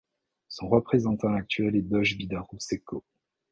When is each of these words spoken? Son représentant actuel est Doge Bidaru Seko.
Son 0.47 0.67
représentant 0.67 1.31
actuel 1.35 1.75
est 1.75 1.83
Doge 1.83 2.17
Bidaru 2.17 2.59
Seko. 2.59 3.03